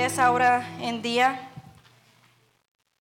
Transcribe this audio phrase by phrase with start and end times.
[0.00, 1.50] belleza ahora en día.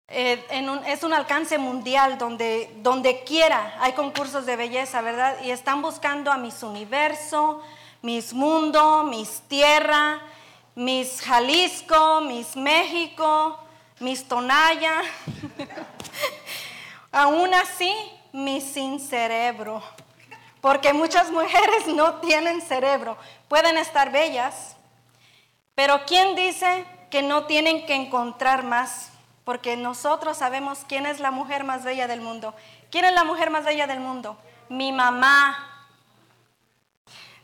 [0.10, 0.44] Eh,
[0.86, 5.38] es un alcance mundial donde, donde quiera hay concursos de belleza, ¿verdad?
[5.42, 7.62] Y están buscando a mis universo,
[8.02, 10.20] mis mundo, mis tierra,
[10.76, 13.58] mis Jalisco, mis México,
[14.02, 15.02] mis Tonaya.
[17.14, 17.96] Aún así,
[18.34, 19.82] mi sin cerebro.
[20.60, 23.16] Porque muchas mujeres no tienen cerebro.
[23.48, 24.76] Pueden estar bellas,
[25.80, 29.12] pero ¿quién dice que no tienen que encontrar más?
[29.46, 32.54] Porque nosotros sabemos quién es la mujer más bella del mundo.
[32.92, 34.38] ¿Quién es la mujer más bella del mundo?
[34.68, 35.88] Mi mamá.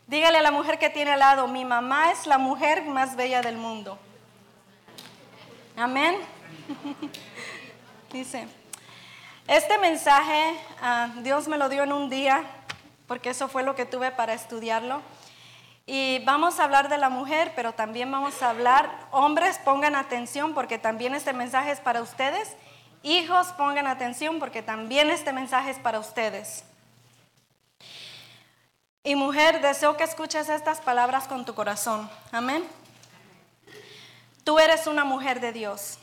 [0.06, 3.40] Dígale a la mujer que tiene al lado, mi mamá es la mujer más bella
[3.40, 3.98] del mundo.
[5.74, 6.18] Amén.
[8.12, 8.48] Dice,
[9.48, 12.44] este mensaje ah, Dios me lo dio en un día,
[13.06, 15.00] porque eso fue lo que tuve para estudiarlo.
[15.88, 20.52] Y vamos a hablar de la mujer, pero también vamos a hablar, hombres pongan atención
[20.52, 22.56] porque también este mensaje es para ustedes.
[23.04, 26.64] Hijos pongan atención porque también este mensaje es para ustedes.
[29.04, 32.10] Y mujer, deseo que escuches estas palabras con tu corazón.
[32.32, 32.66] Amén.
[34.42, 35.98] Tú eres una mujer de Dios.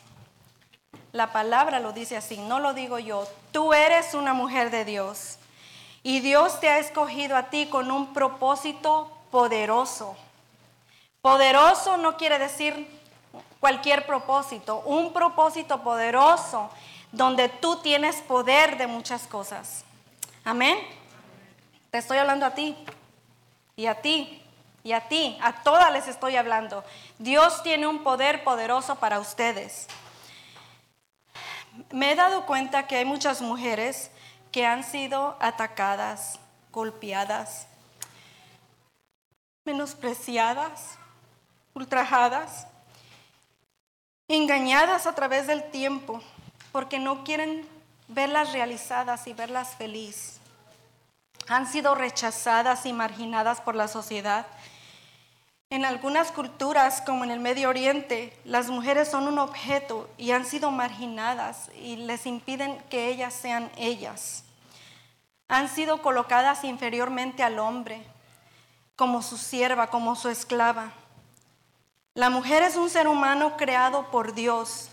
[1.12, 3.28] La palabra lo dice así, no lo digo yo.
[3.52, 5.38] Tú eres una mujer de Dios.
[6.04, 10.16] Y Dios te ha escogido a ti con un propósito poderoso.
[11.20, 12.88] Poderoso no quiere decir
[13.60, 16.70] cualquier propósito, un propósito poderoso
[17.12, 19.86] donde tú tienes poder de muchas cosas.
[20.46, 20.78] Amén.
[21.90, 22.78] Te estoy hablando a ti
[23.76, 24.40] y a ti
[24.84, 26.84] y a ti, a todas les estoy hablando.
[27.18, 29.88] Dios tiene un poder poderoso para ustedes.
[31.90, 34.12] Me he dado cuenta que hay muchas mujeres
[34.52, 36.38] que han sido atacadas,
[36.72, 37.66] golpeadas,
[39.66, 40.98] menospreciadas,
[41.74, 42.68] ultrajadas,
[44.28, 46.22] engañadas a través del tiempo,
[46.72, 47.68] porque no quieren
[48.08, 50.40] verlas realizadas y verlas feliz.
[51.48, 54.48] Han sido rechazadas y marginadas por la sociedad.
[55.70, 60.46] En algunas culturas, como en el Medio Oriente, las mujeres son un objeto y han
[60.46, 64.44] sido marginadas y les impiden que ellas sean ellas.
[65.48, 68.13] Han sido colocadas inferiormente al hombre
[68.96, 70.92] como su sierva, como su esclava.
[72.14, 74.90] La mujer es un ser humano creado por Dios,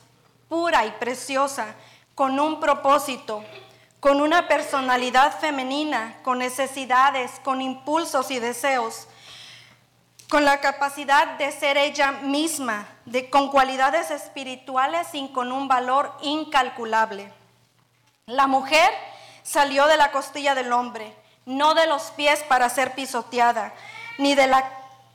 [0.48, 1.74] pura y preciosa,
[2.14, 3.44] con un propósito,
[4.00, 9.06] con una personalidad femenina, con necesidades, con impulsos y deseos,
[10.30, 16.16] con la capacidad de ser ella misma, de, con cualidades espirituales y con un valor
[16.22, 17.32] incalculable.
[18.26, 18.90] La mujer
[19.42, 23.74] salió de la costilla del hombre, no de los pies para ser pisoteada,
[24.20, 24.70] ni de la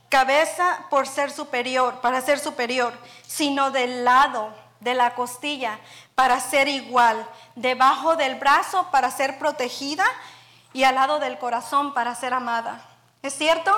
[0.08, 2.92] cabeza por ser superior, para ser superior,
[3.26, 5.78] sino del lado de la costilla
[6.14, 10.04] para ser igual, debajo del brazo para ser protegida
[10.72, 12.84] y al lado del corazón para ser amada.
[13.22, 13.72] ¿Es cierto?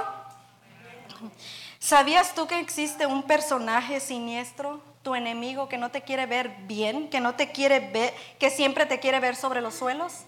[1.78, 7.08] ¿Sabías tú que existe un personaje siniestro, tu enemigo que no te quiere ver bien,
[7.08, 10.24] que no te quiere ver, que siempre te quiere ver sobre los suelos?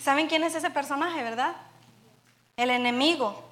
[0.00, 1.54] ¿Saben quién es ese personaje, verdad?
[2.56, 3.51] El enemigo.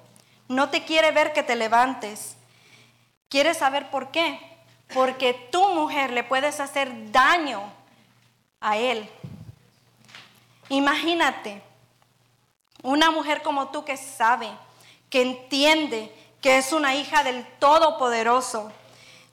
[0.51, 2.35] No te quiere ver que te levantes.
[3.29, 4.37] Quiere saber por qué.
[4.93, 7.61] Porque tu mujer le puedes hacer daño
[8.59, 9.09] a él.
[10.67, 11.61] Imagínate
[12.83, 14.49] una mujer como tú que sabe,
[15.09, 18.73] que entiende que es una hija del Todopoderoso,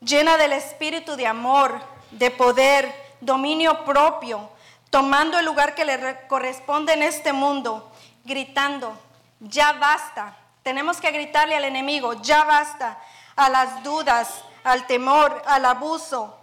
[0.00, 1.80] llena del espíritu de amor,
[2.12, 4.48] de poder, dominio propio,
[4.88, 7.90] tomando el lugar que le corresponde en este mundo,
[8.24, 8.96] gritando,
[9.40, 10.36] ya basta.
[10.68, 13.00] Tenemos que gritarle al enemigo, ya basta,
[13.36, 16.38] a las dudas, al temor, al abuso,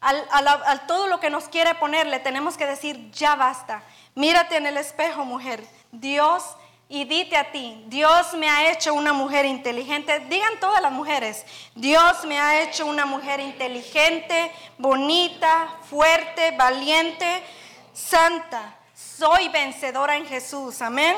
[0.00, 3.82] al, todo lo que nos quiere poner, le tenemos que decir, ya basta.
[4.14, 5.62] Mírate en el espejo, mujer.
[5.92, 6.44] Dios,
[6.88, 10.18] y dite a ti, Dios me ha hecho una mujer inteligente.
[10.30, 11.44] Digan todas las mujeres,
[11.74, 17.42] Dios me ha hecho una mujer inteligente, bonita, fuerte, valiente,
[17.92, 18.78] santa.
[18.94, 20.80] Soy vencedora en Jesús.
[20.80, 21.14] Amén.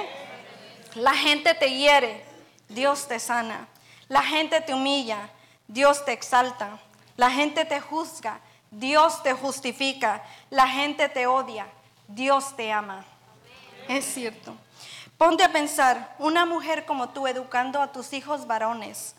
[0.96, 2.28] La gente te hiere,
[2.70, 3.68] Dios te sana.
[4.08, 5.28] La gente te humilla,
[5.68, 6.78] Dios te exalta.
[7.16, 8.40] La gente te juzga,
[8.70, 10.22] Dios te justifica.
[10.48, 11.66] La gente te odia,
[12.08, 13.04] Dios te ama.
[13.88, 14.54] Es cierto.
[15.18, 19.14] Ponte a pensar, una mujer como tú educando a tus hijos varones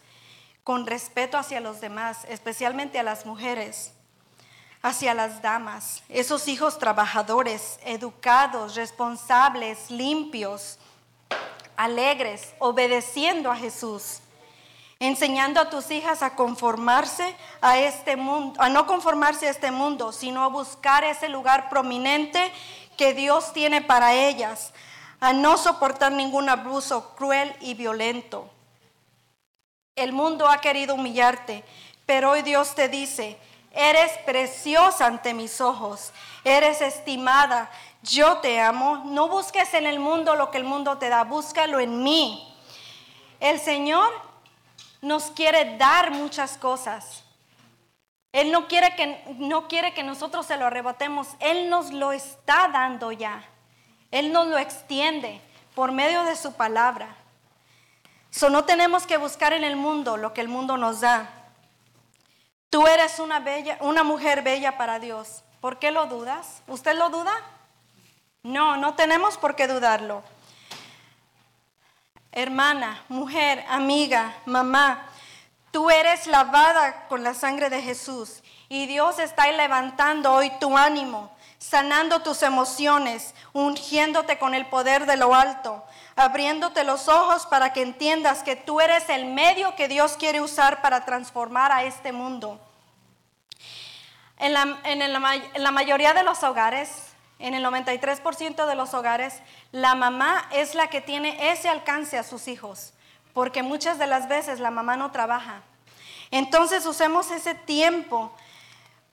[0.64, 3.94] con respeto hacia los demás, especialmente a las mujeres,
[4.82, 10.80] hacia las damas, esos hijos trabajadores, educados, responsables, limpios,
[11.84, 14.20] alegres, obedeciendo a Jesús.
[15.00, 20.12] enseñando a tus hijas a conformarse a este mundo, a no conformarse a este mundo,
[20.12, 22.52] sino a buscar ese lugar prominente
[22.98, 24.74] que Dios tiene para ellas,
[25.20, 28.48] a no soportar ningún abuso cruel y violento.
[29.96, 31.64] El mundo ha querido humillarte,
[32.06, 33.40] pero hoy Dios te dice,
[33.72, 36.12] eres preciosa ante mis ojos,
[36.44, 37.72] eres estimada,
[38.04, 39.04] yo te amo.
[39.06, 42.48] No busques en el mundo lo que el mundo te da, búscalo en mí.
[43.40, 44.12] El Señor
[45.02, 47.24] nos quiere dar muchas cosas.
[48.32, 51.28] Él no quiere que, no quiere que nosotros se lo arrebatemos.
[51.40, 53.44] Él nos lo está dando ya.
[54.10, 55.42] Él nos lo extiende
[55.76, 57.16] por medio de su palabra.
[58.30, 61.30] So, no tenemos que buscar en el mundo lo que el mundo nos da.
[62.70, 65.44] Tú eres una, bella, una mujer bella para Dios.
[65.60, 66.62] ¿Por qué lo dudas?
[66.68, 67.34] ¿Usted lo duda?
[68.44, 70.24] No, no tenemos por qué dudarlo
[72.32, 75.06] hermana, mujer, amiga, mamá,
[75.72, 81.36] tú eres lavada con la sangre de Jesús y Dios está levantando hoy tu ánimo,
[81.58, 85.84] sanando tus emociones, ungiéndote con el poder de lo alto,
[86.16, 90.82] abriéndote los ojos para que entiendas que tú eres el medio que Dios quiere usar
[90.82, 92.60] para transformar a este mundo.
[94.38, 97.11] En la, mayoría de los hogares,
[97.42, 99.42] en el 93% de los hogares,
[99.72, 102.94] la mamá es la que tiene ese alcance a sus hijos,
[103.34, 105.62] porque muchas de las veces la mamá no trabaja.
[106.30, 108.32] Entonces usemos ese tiempo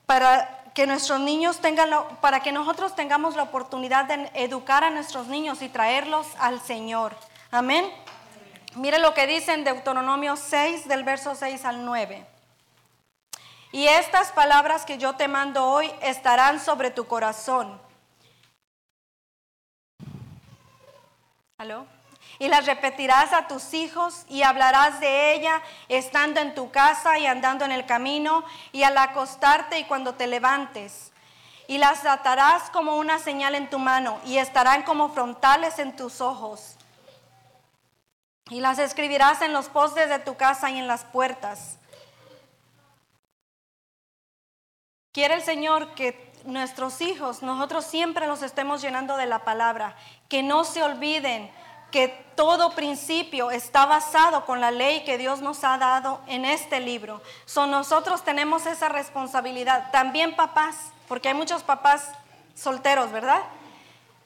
[0.06, 1.90] para que nuestros niños tengan,
[2.20, 7.16] para que nosotros tengamos la oportunidad de educar a nuestros niños y traerlos al Señor.
[7.50, 7.90] Amén.
[8.74, 12.24] Mire lo que dice en Deuteronomio 6, del verso 6 al 9.
[13.72, 17.87] Y estas palabras que yo te mando hoy estarán sobre tu corazón
[22.38, 27.26] Y las repetirás a tus hijos y hablarás de ella estando en tu casa y
[27.26, 31.10] andando en el camino y al acostarte y cuando te levantes.
[31.66, 36.20] Y las atarás como una señal en tu mano y estarán como frontales en tus
[36.20, 36.76] ojos.
[38.50, 41.78] Y las escribirás en los postes de tu casa y en las puertas.
[45.12, 49.96] Quiere el Señor que nuestros hijos, nosotros siempre los estemos llenando de la palabra,
[50.28, 51.50] que no se olviden
[51.90, 56.80] que todo principio está basado con la ley que Dios nos ha dado en este
[56.80, 57.22] libro.
[57.46, 59.90] son nosotros tenemos esa responsabilidad.
[59.90, 62.10] También papás, porque hay muchos papás
[62.54, 63.42] solteros, ¿verdad?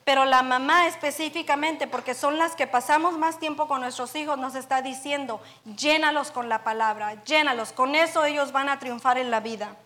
[0.05, 4.57] Pero la mamá específicamente, porque son las que pasamos más tiempo con nuestros hijos, nos
[4.57, 5.41] está diciendo,
[5.77, 7.73] llénalos con la palabra, llénalos.
[7.73, 9.77] Con eso ellos van a triunfar en la vida.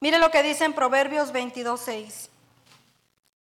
[0.00, 2.28] Mire lo que dice en Proverbios 22.6.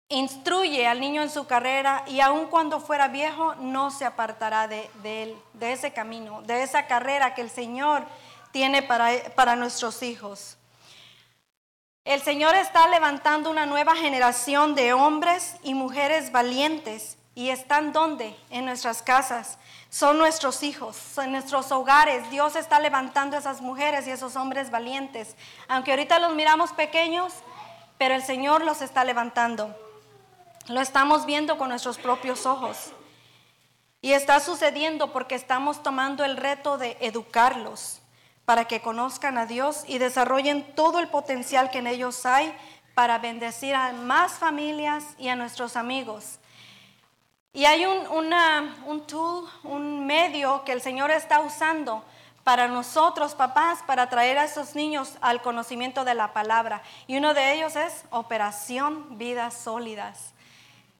[0.09, 4.89] Instruye al niño en su carrera y aun cuando fuera viejo no se apartará de,
[5.03, 8.05] él, de ese camino, de esa carrera que el Señor
[8.51, 10.57] tiene para, para nuestros hijos.
[12.05, 18.35] El Señor está levantando una nueva generación de hombres y mujeres valientes y están donde?
[18.49, 19.59] En nuestras casas.
[19.97, 22.29] Son nuestros hijos, son nuestros hogares.
[22.29, 25.35] Dios está levantando esas mujeres y esos hombres valientes.
[25.67, 27.33] Aunque ahorita los miramos pequeños,
[27.97, 29.75] pero el Señor los está levantando.
[30.67, 32.91] Lo estamos viendo con nuestros propios ojos.
[33.99, 37.99] Y está sucediendo porque estamos tomando el reto de educarlos
[38.45, 42.55] para que conozcan a Dios y desarrollen todo el potencial que en ellos hay
[42.93, 46.37] para bendecir a más familias y a nuestros amigos.
[47.57, 48.05] Y hay un,
[48.85, 52.03] un tool, un medio que el Señor está usando
[52.43, 56.83] para nosotros, papás, para traer a esos niños al conocimiento de la palabra.
[57.07, 60.35] Y uno de ellos es Operación Vidas Sólidas,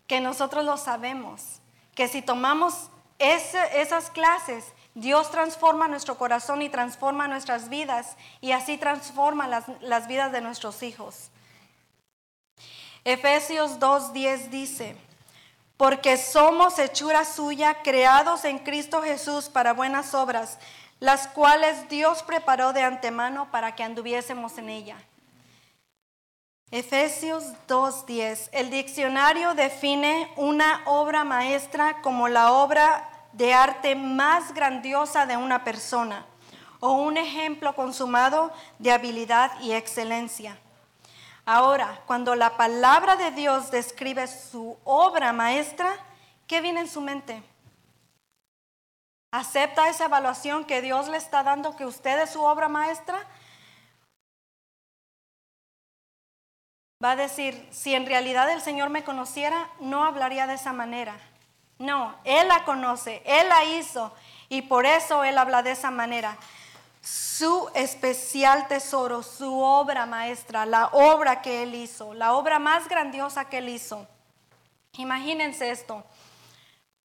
[0.07, 1.61] que nosotros lo sabemos,
[1.93, 8.79] que si tomamos esas clases, Dios transforma nuestro corazón y transforma nuestras vidas y así
[8.79, 11.29] transforma las, las vidas de nuestros hijos.
[13.03, 14.97] Efesios 2.10 dice,
[15.77, 20.57] porque somos hechura suya, creados en Cristo Jesús para buenas obras,
[20.99, 24.97] las cuales Dios preparó de antemano para que anduviésemos en ella.
[26.71, 28.49] Efesios 2.10.
[28.51, 35.63] El diccionario define una obra maestra como la obra de arte más grandiosa de una
[35.63, 36.25] persona
[36.79, 40.57] o un ejemplo consumado de habilidad y excelencia.
[41.49, 45.93] Ahora, cuando la palabra de Dios describe su obra maestra,
[46.45, 47.41] ¿qué viene en su mente?
[49.31, 53.25] ¿Acepta esa evaluación que Dios le está dando que usted es su obra maestra?
[57.01, 61.17] Va a decir, si en realidad el Señor me conociera, no hablaría de esa manera.
[61.79, 64.13] No, Él la conoce, Él la hizo
[64.49, 66.37] Y por eso Él habla de esa manera.
[67.01, 73.45] Su especial tesoro, su obra maestra, la obra que Él hizo, la obra más grandiosa
[73.45, 74.07] que Él hizo.
[74.93, 76.03] Imagínense esto.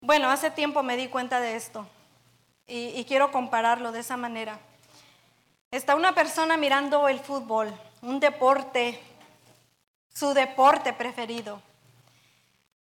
[0.01, 1.87] Bueno, hace tiempo me di cuenta de esto
[2.67, 4.59] y, quiero compararlo de esa manera.
[5.71, 9.01] Está una persona mirando el fútbol, un deporte,
[10.13, 11.61] su deporte preferido.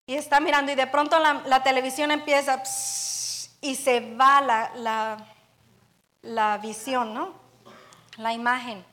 [0.05, 2.61] Y está mirando y de pronto la, televisión empieza
[3.61, 5.32] y se va la
[6.61, 7.33] visión, ¿no?
[8.17, 8.83] La imagen.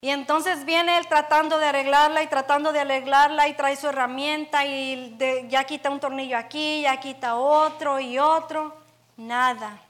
[0.00, 4.66] Y entonces viene él tratando de arreglarla y tratando de arreglarla y trae su herramienta
[4.66, 5.16] y
[5.48, 8.76] ya quita un tornillo aquí, ya quita otro y otro.
[9.16, 9.80] Nada,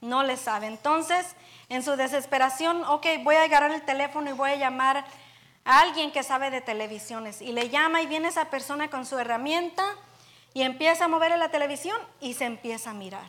[0.00, 0.68] no le sabe.
[0.68, 1.36] Entonces
[1.68, 5.04] en su desesperación, ok, voy a agarrar el teléfono y voy a llamar
[5.66, 7.42] a alguien que sabe de televisiones.
[7.42, 9.84] Y le llama y viene esa persona con su herramienta
[10.54, 13.26] y empieza a mover la televisión y se empieza a mirar.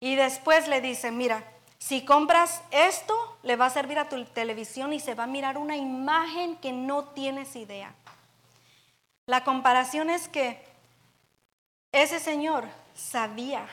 [0.00, 1.44] Y después le dice, mira,
[1.78, 5.58] si compras esto, le va a servir a tu televisión y se va a mirar
[5.58, 7.94] una imagen que no tienes idea.
[9.26, 10.62] La comparación es que
[11.92, 12.64] ese señor
[12.94, 13.66] sabía,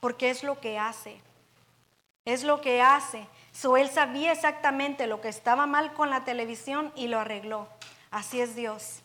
[0.00, 1.20] porque es lo que hace.
[2.24, 3.26] Es lo que hace.
[3.52, 7.68] So, él sabía exactamente lo que estaba mal con la televisión y lo arregló.
[8.10, 9.00] Así es Dios.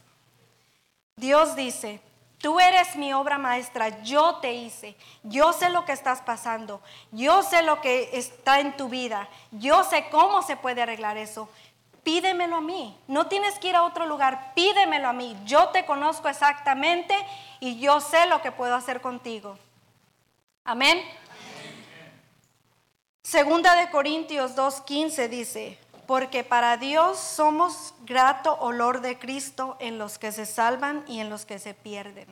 [1.16, 2.00] Dios dice,
[2.40, 7.44] tú eres mi obra maestra, yo te hice, yo sé lo que estás pasando, yo
[7.44, 11.50] sé lo que está en tu vida, yo sé cómo se puede arreglar eso.
[12.04, 15.86] Pídemelo a mí, no tienes que ir a otro lugar, pídemelo a mí, yo te
[15.86, 17.14] conozco exactamente
[17.60, 19.58] y yo sé lo que puedo hacer contigo.
[20.64, 21.04] Amén.
[23.24, 25.78] Segunda de Corintios 2.15 dice,
[26.08, 31.30] porque para Dios somos grato olor de Cristo en los que se salvan y en
[31.30, 32.28] los que se pierden.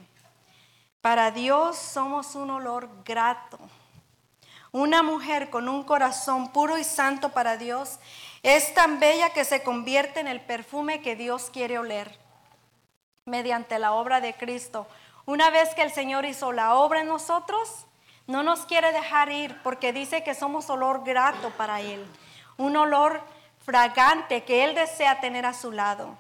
[1.02, 3.60] Para Dios somos un olor grato.
[4.72, 8.00] Una mujer con un corazón puro y santo para Dios
[8.44, 12.18] es tan bella que se convierte en el perfume que Dios quiere oler
[13.26, 14.88] mediante la obra de Cristo.
[15.26, 17.86] Una vez que el Señor hizo la obra en nosotros,
[18.28, 22.06] no nos quiere dejar ir porque dice que somos olor grato para Él,
[22.58, 23.22] un olor
[23.66, 26.18] fragante que Él desea tener a su lado.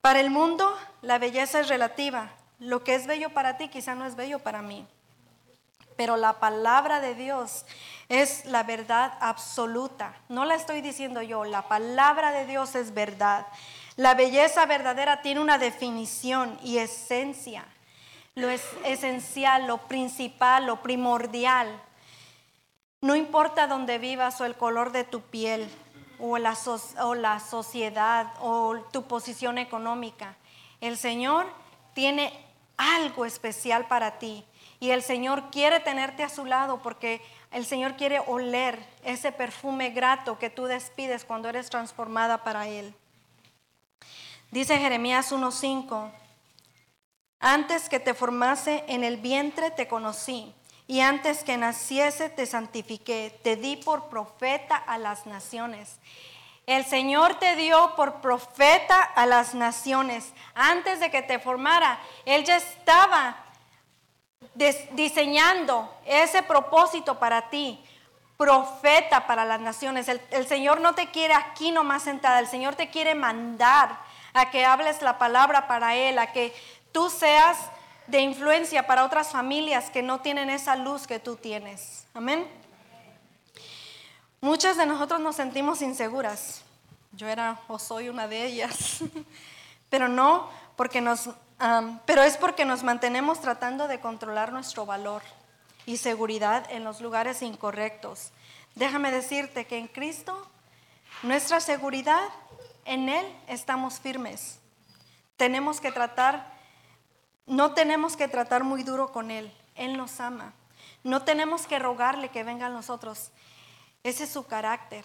[0.00, 2.30] Para el mundo la belleza es relativa.
[2.58, 4.86] Lo que es bello para ti quizá no es bello para mí.
[5.96, 7.66] Pero la palabra de Dios
[8.08, 10.14] es la verdad absoluta.
[10.28, 13.46] No la estoy diciendo yo, la palabra de Dios es verdad.
[13.96, 17.66] La belleza verdadera tiene una definición y esencia
[18.34, 21.68] lo es esencial, lo principal, lo primordial.
[23.00, 25.68] No importa dónde vivas o el color de tu piel
[26.20, 26.56] o la,
[27.02, 30.36] o la sociedad o tu posición económica,
[30.80, 31.46] el Señor
[31.94, 32.32] tiene
[32.76, 34.44] algo especial para ti
[34.80, 39.90] y el Señor quiere tenerte a su lado porque el Señor quiere oler ese perfume
[39.90, 42.94] grato que tú despides cuando eres transformada para Él.
[44.50, 46.10] Dice Jeremías 1.5,
[47.38, 50.54] antes que te formase en el vientre te conocí,
[50.90, 56.00] y antes que naciese te santifiqué, te di por profeta a las naciones.
[56.66, 60.32] El Señor te dio por profeta a las naciones.
[60.52, 63.36] Antes de que te formara, Él ya estaba
[64.90, 67.80] diseñando ese propósito para ti,
[68.36, 70.08] profeta para las naciones.
[70.08, 73.96] El, Señor no te quiere aquí nomás sentada, el Señor te quiere mandar
[74.34, 76.52] a que hables la palabra para Él, a que
[76.90, 77.70] tú seas
[78.10, 82.04] de influencia para otras familias que no tienen esa luz que tú tienes.
[82.12, 82.46] Amén.
[84.40, 86.62] Muchas de nosotros nos sentimos inseguras.
[87.12, 89.00] Yo era o soy una de ellas.
[89.90, 91.30] pero no porque nos,
[92.06, 95.22] pero es porque nos mantenemos tratando de controlar nuestro valor
[95.86, 98.32] y seguridad en los lugares incorrectos.
[98.74, 100.48] Déjame decirte que en Cristo
[101.22, 102.28] nuestra seguridad
[102.84, 104.58] en Él estamos firmes.
[105.36, 106.59] Tenemos que tratar
[107.50, 109.52] no tenemos que tratar muy duro con Él.
[109.74, 110.52] Él nos ama.
[111.02, 113.32] No tenemos que rogarle que venga a nosotros.
[114.04, 115.04] Ese es su carácter.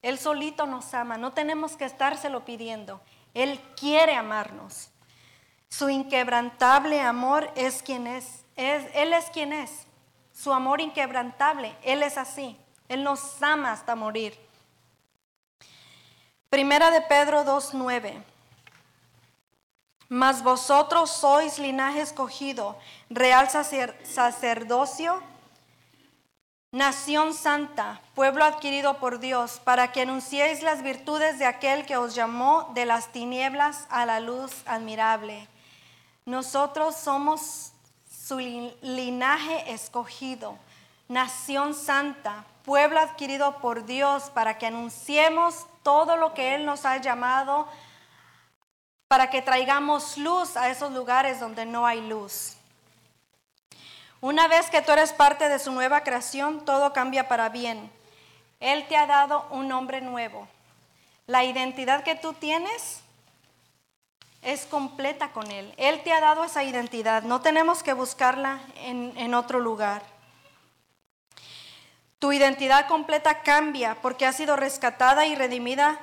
[0.00, 1.18] Él solito nos ama.
[1.18, 3.02] No tenemos que estárselo pidiendo.
[3.34, 4.88] Él quiere amarnos.
[5.68, 8.46] Su inquebrantable amor es quien es.
[8.56, 9.86] Él es quien es.
[10.32, 11.76] Su amor inquebrantable.
[11.82, 12.56] Él es así.
[12.88, 14.38] Él nos ama hasta morir.
[16.48, 18.22] Primera de Pedro 2.9.
[20.08, 22.76] Mas vosotros sois linaje escogido,
[23.10, 25.22] real sacerdocio,
[26.72, 32.14] nación santa, pueblo adquirido por Dios, para que anunciéis las virtudes de aquel que os
[32.14, 35.46] llamó de las tinieblas a la luz admirable.
[36.24, 37.72] Nosotros somos
[38.10, 40.58] su linaje escogido,
[41.08, 46.98] nación santa, pueblo adquirido por Dios para que anunciemos todo lo que Él nos ha
[46.98, 47.66] llamado,
[49.08, 52.54] para que traigamos luz a esos lugares donde no hay luz.
[54.20, 57.90] Una vez que tú eres parte de su nueva creación, todo cambia para bien.
[58.60, 60.46] Él te ha dado un nombre nuevo.
[61.26, 63.00] La identidad que tú tienes
[64.42, 65.72] es completa con Él.
[65.76, 67.22] Él te ha dado esa identidad.
[67.22, 70.02] No tenemos que buscarla en, en otro lugar.
[72.18, 76.00] Tu identidad completa cambia porque ha sido rescatada y redimida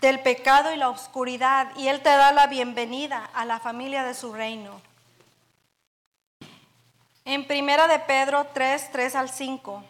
[0.00, 4.14] del pecado y la oscuridad y Él te da la bienvenida a la familia de
[4.14, 4.80] su reino.
[7.24, 9.82] En primera de Pedro 3, 3 al 5,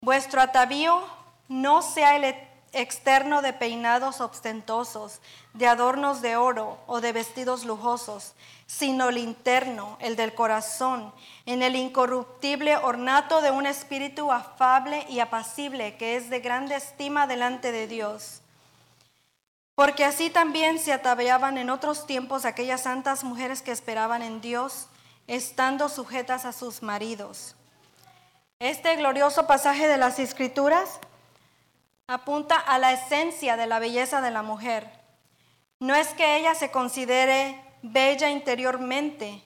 [0.00, 1.04] vuestro atavío
[1.48, 2.34] no sea el
[2.72, 5.20] externo de peinados ostentosos,
[5.52, 8.32] de adornos de oro o de vestidos lujosos,
[8.66, 11.12] sino el interno, el del corazón,
[11.46, 17.26] en el incorruptible ornato de un espíritu afable y apacible que es de grande estima
[17.26, 18.40] delante de Dios.
[19.74, 24.88] Porque así también se ataviaban en otros tiempos aquellas santas mujeres que esperaban en Dios,
[25.26, 27.56] estando sujetas a sus maridos.
[28.60, 31.00] Este glorioso pasaje de las Escrituras
[32.06, 34.88] apunta a la esencia de la belleza de la mujer.
[35.80, 39.42] No es que ella se considere bella interiormente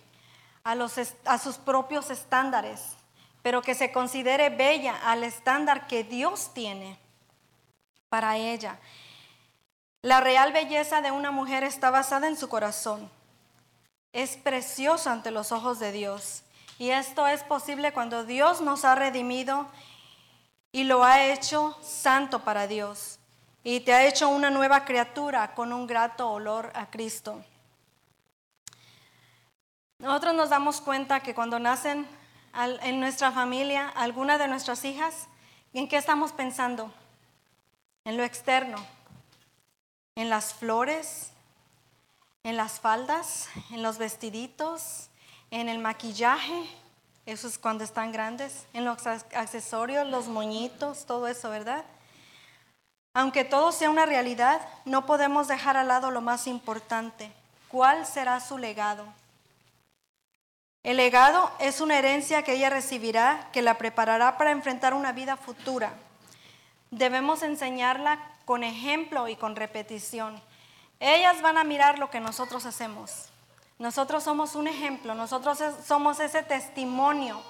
[0.62, 0.76] a,
[1.24, 2.96] a sus propios estándares,
[3.42, 6.98] pero que se considere bella al estándar que Dios tiene
[8.10, 8.78] para ella.
[10.02, 13.10] La real belleza de una mujer está basada en su corazón.
[14.12, 16.44] Es precioso ante los ojos de Dios.
[16.78, 19.66] Y esto es posible cuando Dios nos ha redimido
[20.70, 23.18] y lo ha hecho santo para Dios.
[23.64, 27.44] Y te ha hecho una nueva criatura con un grato olor a Cristo.
[29.98, 32.06] Nosotros nos damos cuenta que cuando nacen
[32.54, 35.26] en nuestra familia alguna de nuestras hijas,
[35.72, 36.92] ¿en qué estamos pensando?
[38.04, 38.78] En lo externo,
[40.18, 41.30] en las flores,
[42.42, 45.10] en las faldas, en los vestiditos,
[45.52, 46.68] en el maquillaje,
[47.24, 51.84] eso es cuando están grandes, en los accesorios, los moñitos, todo eso, ¿verdad?
[53.14, 57.30] Aunque todo sea una realidad, no podemos dejar al lado lo más importante.
[57.68, 59.04] ¿Cuál será su legado?
[60.82, 65.36] El legado es una herencia que ella recibirá, que la preparará para enfrentar una vida
[65.36, 65.92] futura.
[66.90, 70.40] Debemos enseñarla con ejemplo y con repetición.
[71.00, 73.28] Ellas van a mirar lo que nosotros hacemos.
[73.78, 77.42] Nosotros somos un ejemplo, nosotros somos ese testimonio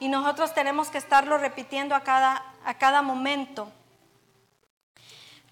[0.00, 3.70] y nosotros tenemos que estarlo repitiendo a cada, a cada momento.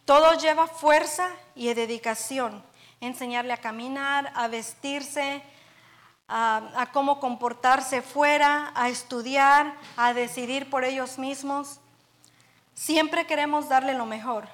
[0.06, 2.64] Todo lleva fuerza y dedicación.
[3.02, 5.42] Enseñarle a caminar, a vestirse,
[6.28, 11.78] a, cómo comportarse fuera, a estudiar, a decidir por ellos mismos.
[12.72, 14.48] Siempre queremos darle lo mejor.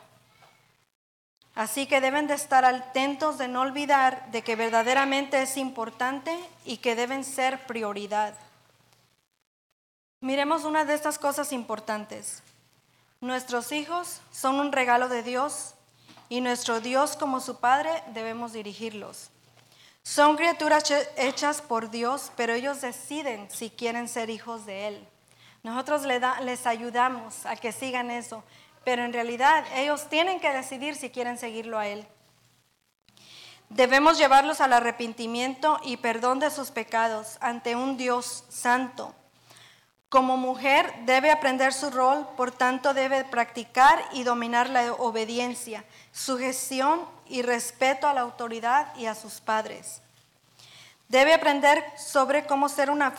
[1.54, 6.78] Así que deben de estar atentos de no olvidar de que verdaderamente es importante y
[6.78, 8.34] que deben ser prioridad.
[10.20, 12.42] Miremos una de estas cosas importantes.
[13.20, 15.74] Nuestros hijos son un regalo de Dios
[16.28, 19.30] y nuestro Dios como su Padre debemos dirigirlos.
[20.02, 20.84] Son criaturas
[21.16, 25.08] hechas por Dios, pero ellos deciden si quieren ser hijos de Él.
[25.62, 28.42] Nosotros les ayudamos a que sigan eso,
[28.84, 32.06] pero en realidad ellos tienen que decidir si quieren seguirlo a Él.
[33.68, 39.14] Debemos llevarlos al arrepentimiento y perdón de sus pecados ante un Dios santo.
[40.08, 47.06] Como mujer debe aprender su rol, por tanto debe practicar y dominar la obediencia, sujeción
[47.28, 50.02] y respeto a la autoridad y a sus padres.
[51.08, 53.14] Debe aprender sobre cómo ser una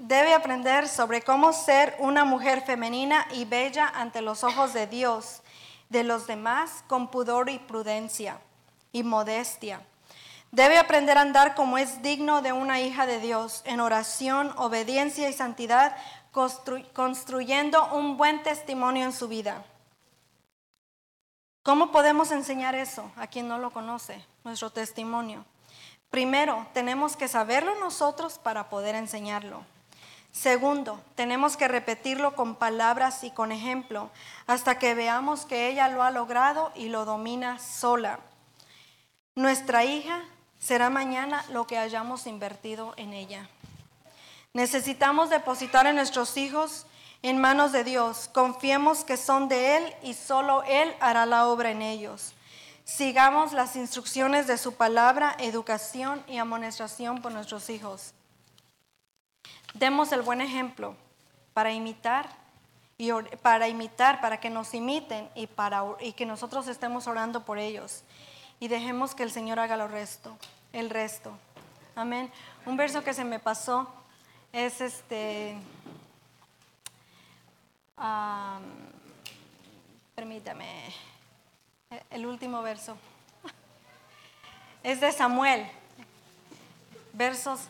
[0.00, 5.42] debe aprender sobre cómo ser una mujer femenina y bella ante los ojos de Dios,
[5.88, 8.40] de los demás, con pudor y prudencia
[8.92, 9.82] y modestia.
[10.52, 15.28] Debe aprender a andar como es digno de una hija de Dios, en oración, obediencia
[15.28, 15.96] y santidad,
[16.92, 19.64] construyendo un buen testimonio en su vida.
[21.62, 25.44] ¿Cómo podemos enseñar eso a quien no lo conoce, nuestro testimonio?
[26.08, 29.64] Primero, tenemos que saberlo nosotros para poder enseñarlo.
[30.32, 34.10] Segundo, tenemos que repetirlo con palabras y con ejemplo
[34.46, 38.20] hasta que veamos que ella lo ha logrado y lo domina sola.
[39.34, 40.22] Nuestra hija
[40.58, 43.48] será mañana lo que hayamos invertido en ella.
[44.52, 46.86] Necesitamos depositar en nuestros hijos
[47.22, 48.28] en manos de Dios.
[48.32, 52.34] Confiemos que son de Él y solo Él hará la obra en ellos.
[52.84, 58.14] Sigamos las instrucciones de su palabra, educación y amonestación por nuestros hijos.
[59.74, 60.96] Demos el buen ejemplo
[61.54, 62.28] para imitar
[62.98, 67.58] y para imitar, para que nos imiten y para y que nosotros estemos orando por
[67.58, 68.02] ellos
[68.58, 70.36] y dejemos que el Señor haga lo resto,
[70.72, 71.32] el resto.
[71.96, 72.30] Amén.
[72.66, 73.88] Un verso que se me pasó
[74.52, 75.56] es este
[80.14, 80.94] permítame
[82.10, 82.96] el último verso.
[84.82, 85.70] Es de Samuel.
[87.12, 87.60] Versos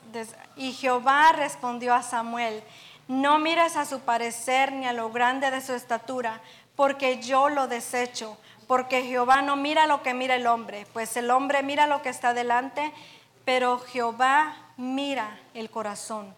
[0.57, 2.63] y Jehová respondió a Samuel,
[3.09, 6.41] no mires a su parecer ni a lo grande de su estatura,
[6.77, 11.31] porque yo lo desecho, porque Jehová no mira lo que mira el hombre, pues el
[11.31, 12.93] hombre mira lo que está delante,
[13.45, 16.35] pero Jehová mira el corazón.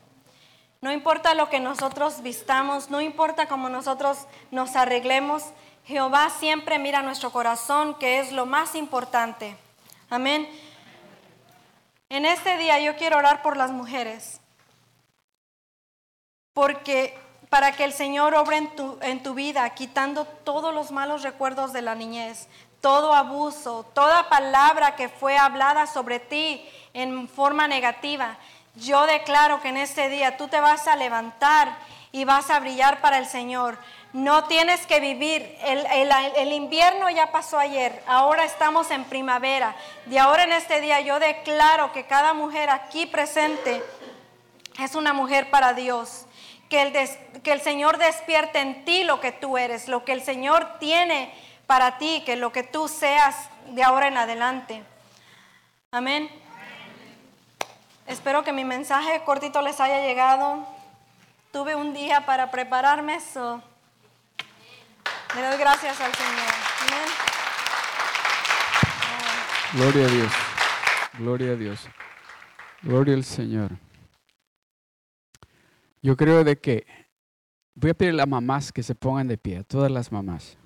[0.81, 5.45] No importa lo que nosotros vistamos, no importa cómo nosotros nos arreglemos,
[5.85, 9.57] Jehová siempre mira nuestro corazón, que es lo más importante.
[10.09, 10.49] Amén.
[12.13, 14.39] En este día yo quiero orar por las mujeres,
[16.53, 21.23] porque para que el Señor obre en tu, en tu vida, quitando todos los malos
[21.23, 22.49] recuerdos de la niñez,
[22.83, 28.37] todo abuso, toda palabra que fue hablada sobre ti en forma negativa.
[28.75, 31.79] Yo declaro que en este día tú te vas a levantar
[32.13, 33.79] y vas a brillar para el Señor.
[34.13, 35.57] No tienes que vivir.
[35.63, 38.03] El, invierno ya pasó ayer.
[38.07, 39.75] Ahora estamos en primavera.
[40.07, 43.83] De ahora en este día yo declaro que cada mujer aquí presente
[44.79, 46.27] es una mujer para Dios.
[46.69, 46.93] Que el,
[47.43, 51.33] que el Señor despierte en ti lo que tú eres, lo que el Señor tiene
[51.67, 54.83] para ti, que lo que tú seas de ahora en adelante.
[55.91, 56.31] Amén.
[58.07, 60.67] Espero que mi mensaje cortito les haya llegado.
[61.51, 63.63] Tuve un día para prepararme eso.
[65.35, 66.63] Le doy gracias al Señor.
[69.73, 70.33] Gloria a Dios.
[71.19, 71.89] Gloria a Dios.
[72.83, 73.71] Gloria al Señor.
[76.03, 76.85] Yo creo de que
[77.75, 80.59] voy a pedir a las mamás que se pongan de pie, todas las mamás.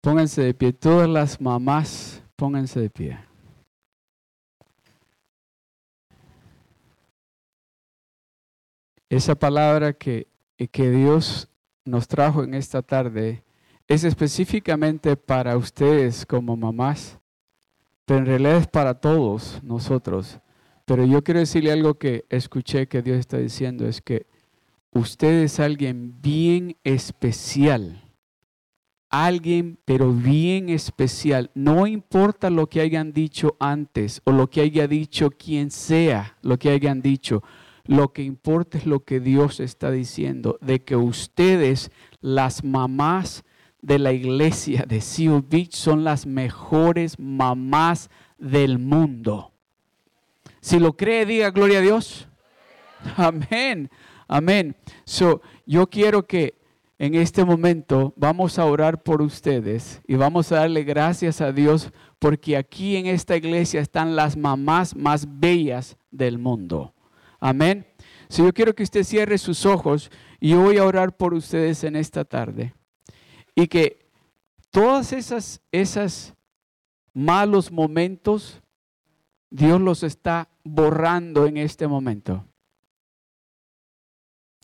[0.00, 3.18] Pónganse de pie, todas las mamás, pónganse de pie.
[9.08, 11.48] Esa palabra que que Dios
[11.84, 13.42] nos trajo en esta tarde
[13.88, 17.18] es específicamente para ustedes como mamás,
[18.04, 20.40] pero en realidad es para todos nosotros.
[20.84, 24.26] Pero yo quiero decirle algo que escuché que Dios está diciendo, es que
[24.92, 28.02] usted es alguien bien especial.
[29.08, 31.50] Alguien, pero bien especial.
[31.54, 36.58] No importa lo que hayan dicho antes o lo que haya dicho quien sea, lo
[36.58, 37.42] que hayan dicho.
[37.86, 43.44] Lo que importa es lo que Dios está diciendo, de que ustedes, las mamás
[43.80, 49.52] de la iglesia de Seal Beach, son las mejores mamás del mundo.
[50.60, 52.28] Si lo cree, diga gloria a Dios.
[53.16, 53.88] Amén,
[54.26, 54.74] amén.
[55.04, 56.54] So, yo quiero que
[56.98, 61.92] en este momento vamos a orar por ustedes y vamos a darle gracias a Dios
[62.18, 66.95] porque aquí en esta iglesia están las mamás más bellas del mundo.
[67.40, 67.86] Amén.
[68.28, 71.84] Si yo quiero que usted cierre sus ojos y yo voy a orar por ustedes
[71.84, 72.74] en esta tarde.
[73.54, 74.10] Y que
[74.70, 76.34] todas esas, esas
[77.12, 78.62] malos momentos,
[79.50, 82.44] Dios los está borrando en este momento.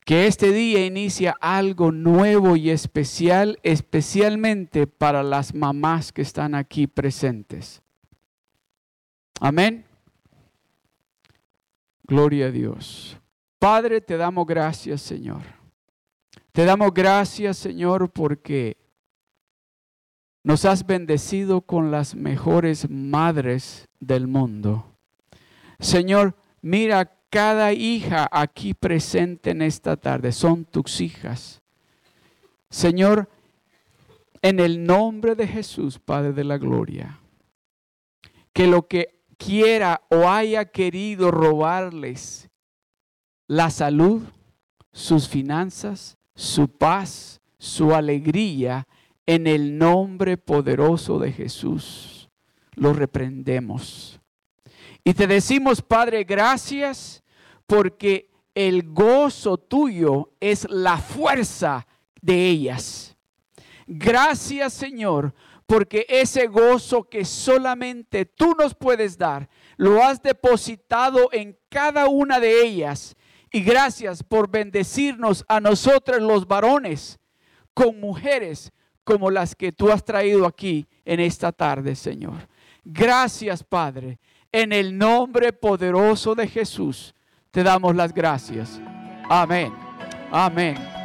[0.05, 6.89] Que este día inicia algo nuevo y especial, especialmente para las mamás que están aquí
[6.89, 7.83] presentes.
[9.41, 9.87] Amén.
[12.13, 13.17] Gloria a Dios.
[13.59, 15.41] Padre, te damos gracias, Señor.
[16.53, 18.77] Te damos gracias, Señor, porque
[20.45, 24.85] nos has bendecido con las mejores madres del mundo.
[25.81, 30.33] Señor, mira cada hija aquí presente en esta tarde.
[30.33, 31.63] Son tus hijas.
[32.69, 33.27] Señor,
[34.43, 37.21] en el nombre de Jesús, Padre de la Gloria,
[38.53, 42.49] que lo que quiera o haya querido robarles
[43.47, 44.23] la salud,
[44.93, 48.87] sus finanzas, su paz, su alegría,
[49.27, 52.29] en el nombre poderoso de Jesús.
[52.75, 54.21] Lo reprendemos.
[55.05, 57.23] Y te decimos, Padre, gracias
[57.67, 61.87] porque el gozo tuyo es la fuerza
[62.21, 63.17] de ellas.
[63.87, 65.35] Gracias, Señor,
[65.73, 72.39] porque ese gozo que solamente tú nos puedes dar, lo has depositado en cada una
[72.39, 73.17] de ellas.
[73.51, 77.19] Y gracias por bendecirnos a nosotros los varones
[77.73, 78.71] con mujeres
[79.03, 82.47] como las que tú has traído aquí en esta tarde, Señor.
[82.85, 84.19] Gracias, Padre.
[84.53, 87.15] En el nombre poderoso de Jesús
[87.51, 88.79] te damos las gracias.
[89.27, 89.73] Amén.
[90.31, 91.02] Amén.